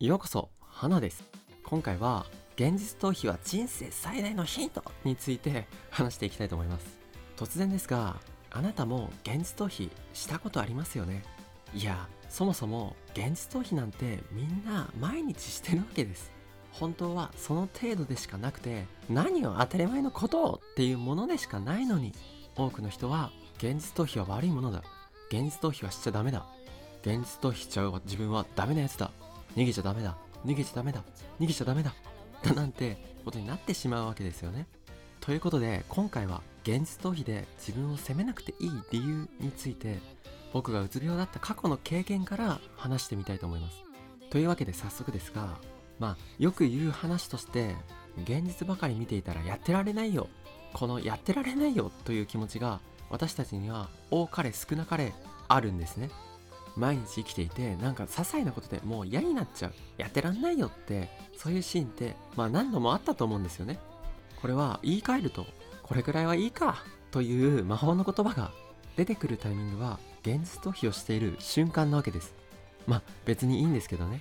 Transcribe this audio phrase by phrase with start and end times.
[0.00, 1.22] ようこそ花です。
[1.62, 2.24] 今回は
[2.56, 6.98] 現実逃避は人生最大のヒントについて話していきたいと思います。
[7.36, 8.16] 突然ですが
[8.50, 11.22] あなたも現実逃避したことありますよね？
[11.74, 16.32] いやそもそも現実逃避なんてみんな毎日してるわけです。
[16.72, 22.14] 本当はその程度でしかなくて何を当たり前のことをっていうものでしかないのに
[22.56, 24.82] 多くの人は現実逃避は悪いものだ。
[25.28, 26.46] 現実逃避はしちゃダメだ。
[27.02, 29.10] 現実逃避しちゃう自分はダメなやつだ。
[29.56, 30.16] 逃げちゃダメだ。
[30.44, 31.02] 逃げちゃダメだ。
[31.38, 31.94] 逃げちゃダメだ。
[32.42, 34.66] だなんてことになってしまうわけですよね。
[35.20, 39.98] ということで今回は現実逃避で自分を責めなくていい理由について
[40.52, 43.82] 僕がうつ病だった過去の経験から話してみたいと思います。
[44.30, 45.58] というわけで早速ですが
[45.98, 47.76] まあよく言う話として
[48.22, 50.28] 現実ばかり見ていたらやってられないよ。
[50.72, 52.80] このやってられないよという気持ちが
[53.10, 55.12] 私たちには多かれ少なかれ
[55.48, 56.10] あるんですね。
[56.76, 59.72] 毎日生きていてなんか些細なことでもう嫌になっちゃう。
[59.98, 63.78] やってらんないよってそういうシーンってまあ何度もあったと思うんですよね。
[64.40, 65.46] これは言い換えると
[65.82, 68.52] これくらいはいいかという魔法の言葉が
[68.96, 72.34] 出てくるタイミングは現実逃避をしている瞬間なわけです。
[72.86, 74.20] まあ別にいいんですけどね。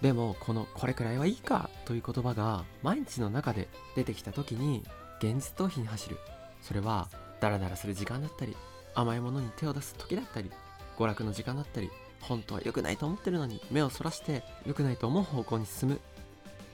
[0.00, 4.84] でもこのこれくらいはいいかという言葉が毎日の中で出てきた時に
[5.18, 6.18] 現実逃避に走る。
[6.60, 7.08] それは
[7.40, 8.56] ダラダラする時間だったり
[8.94, 10.50] 甘いものに手を出す時だったり
[10.96, 16.00] 娯楽の時間だったり本当は良くないと思ってるのに目をそらして良くないと思う方向に進む。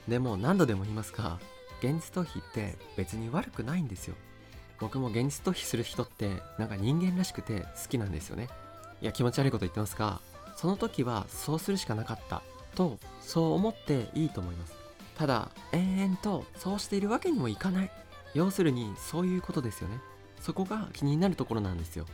[0.09, 1.39] でも何度でも言いますが
[1.81, 4.15] 現実逃避って別に悪くないんですよ。
[4.81, 8.49] 僕も現実逃避する人ってなんか人間らしくて好きなんですよね。
[9.01, 10.21] いや気持ち悪いこと言ってますが
[10.57, 12.43] その時はそうするしかなかった
[12.75, 14.75] とそう思っていいと思います。
[15.17, 17.91] ただ延々とそうしているわけにもいかない。
[18.35, 20.01] 要するにそういうことですよね。
[20.41, 22.07] そこが気になるところなんですよ。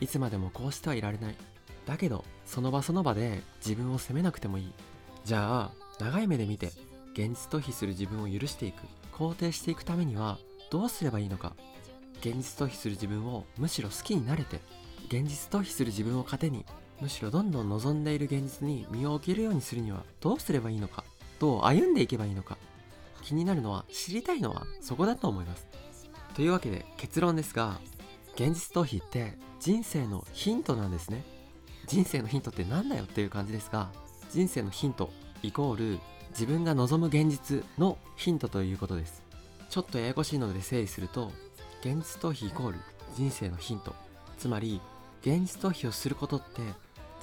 [0.00, 1.36] いつまでもこうしてはいられない。
[1.86, 4.72] だけどその場その場で自分を責めなくてもいい。
[5.24, 6.72] じゃあ長い目で見て
[7.12, 8.82] 現実逃避する自分を許していく。
[9.12, 10.38] 肯定していくためには
[10.70, 11.54] どうすればいいのか。
[12.20, 14.60] 現実逃避する自分をむしろ好きになれて
[15.08, 16.64] 現実逃避する自分を糧に
[17.00, 21.04] むしろどんどん望んでいる現実に身を置けるようにするにはどうすればいいのか。
[21.38, 22.58] どう歩んでいけばいいのか。
[23.22, 25.66] 気になるのは知りたいのはそこだと思います。
[26.34, 27.78] というわけで結論ですが
[28.34, 31.24] 現実逃避って人生のヒントなんですね。
[31.86, 33.90] 人生のヒントって何だよっていう感じですが
[34.30, 35.10] 人生のヒント
[35.42, 35.98] イコール
[36.30, 39.22] 自分が望む現実のヒントということです。
[39.70, 41.32] ちょっとややこしいので整理すると
[41.80, 42.78] 現実逃避イコール
[43.14, 43.94] 人生のヒント。
[44.38, 44.80] つまり
[45.22, 46.60] 現実逃避をすることって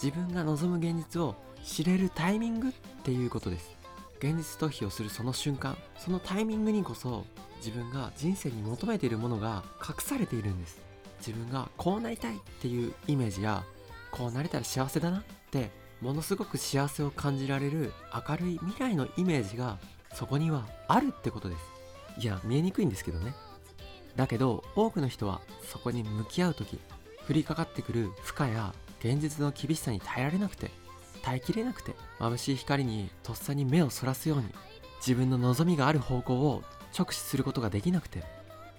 [0.01, 2.71] 自分が望む現実を知れるタイミングっ
[3.03, 3.75] ていうことです。
[4.19, 7.25] 現実逃避をするその瞬間そのタイミングにこそ
[7.57, 10.92] 自分が人生に求めているものが隠されているんです。
[11.25, 13.63] 自分がこうなりたいっていうイメージや
[14.11, 17.93] こうなれたら幸せだなってものすごく幸せを感じられる
[18.27, 19.79] 明るい未来のイメージが
[20.13, 21.61] そこにはあるってことです。
[22.19, 23.33] いや見えにくいんですけどね。
[24.15, 26.77] だけど多くの人はそこに向き合う時
[27.27, 30.69] 降りかかってくる負荷や現実の厳しさに耐えられなくて
[31.23, 34.45] 耐えきれなくて眩しい光にとっさに目をそらすように
[34.97, 36.63] 自分の望みがある方向を
[36.97, 38.23] 直視することができなくて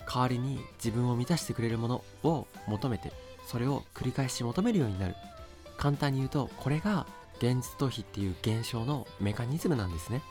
[0.07, 3.13] 代わりに自分を満たしてくれるものを求めて
[3.47, 5.15] それを繰り返し求めるようになる。
[5.77, 7.07] 簡単に言うとこれが
[7.39, 10.23] 現実逃避っていう現象のメカニズムなんですね。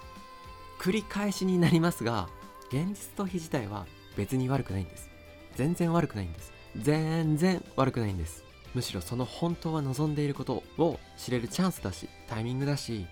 [0.80, 2.30] 繰り返しになりますが
[2.70, 3.86] 現実逃避自体は
[4.16, 5.10] 別に悪くないんです。
[5.56, 6.52] 全然悪くないんです。
[6.78, 8.44] 全然悪くないんです。
[8.74, 13.06] むしろその本当は望んでいることを知れるチャンスだしタイミングだし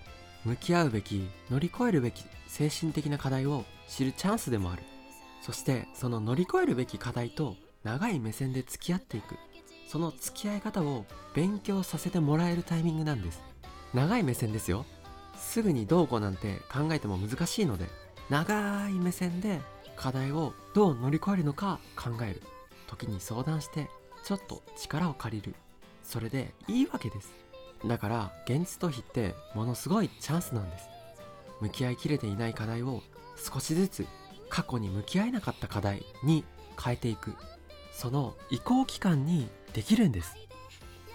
[0.44, 4.84] 向き合うべき乗り越えるべき精神的な課題を知るチャンスでもある。
[5.42, 9.36] そしてその乗り越えるべき課題と長い目線で付き合っていく。
[9.88, 13.42] その付き合い方を勉強させてもらえるタイミングなんです。
[13.94, 14.86] 長い目線ですよ。
[15.36, 17.88] すぐにどうこうなんて考えても難しいので
[18.30, 19.60] 長い目線で
[19.98, 22.42] 課題をどう乗り越えるのか考える。
[22.88, 23.90] 時に相談して
[24.24, 25.56] ちょっと力を借りる。
[26.04, 27.34] それでいいわけです。
[27.86, 30.86] だから現実逃避ってものすごいチャンスなんです。
[31.62, 33.02] 向き合いきれていない課題を
[33.36, 34.06] 少しずつ
[34.52, 36.44] 過去に向き合えなかった課題に
[36.82, 37.36] 変えていく。
[37.94, 40.36] その移行期間にできるんです。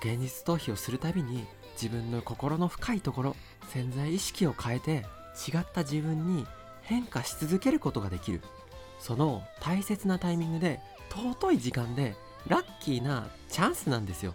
[0.01, 1.47] 現実逃避をするたびに
[1.81, 3.37] 自分の心の深いところ
[3.69, 5.05] 潜在意識を変えて
[5.47, 6.47] 違った自分に
[6.83, 8.41] 変化し続けることができる。
[8.99, 10.81] その大切なタイミングで
[11.11, 12.17] 尊い時間で
[12.49, 14.35] ラッキーなチャンスなんですよ。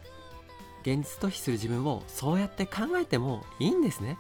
[0.83, 4.17] 現実逃避する自分をそうやって考えてもいいんですね。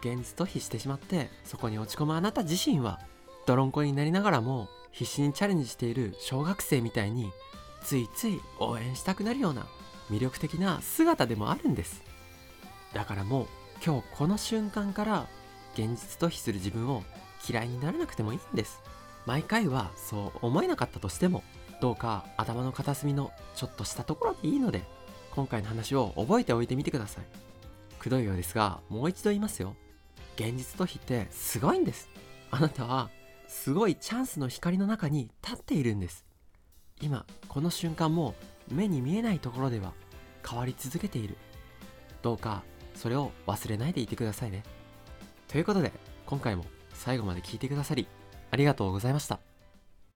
[0.00, 3.00] 現実逃避してしまってそこに落ち込むあなた自身は
[3.46, 7.30] 泥んこになりながらも必死にチャレンジしている小学生みたいに
[7.82, 9.66] ついつい応援したくなるような
[10.10, 12.02] 魅力的な姿でもあるんです。
[12.92, 13.46] だからもう
[13.84, 15.28] 今日この瞬間から
[15.74, 17.04] 現実逃避する自分を
[17.48, 18.82] 嫌いにならなくてもいいんです。
[19.26, 21.44] 毎回はそう思えなかったとしても
[21.80, 24.82] どうか頭の片隅のちょっとしたところでいいので
[25.32, 27.24] 今回の話を覚えておいてみてください。
[27.98, 29.76] くどいようですがもう一度言いますよ。
[30.36, 32.08] 現実逃避ってすごいんです。
[32.50, 33.10] あなたは
[33.48, 36.24] すごいチャンスの光の中に立っているんです。
[37.00, 38.34] 今この瞬間も
[38.70, 39.92] 目に見えないところでは
[40.48, 41.36] 変わり続けている。
[42.22, 42.62] どうか
[42.94, 44.62] それを忘れないでいてくださいね。
[45.48, 45.92] ということで
[46.26, 48.08] 今回も最後まで聞いてくださり
[48.50, 49.40] ありがとうございました。